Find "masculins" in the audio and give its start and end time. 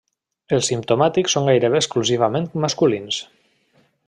2.65-3.21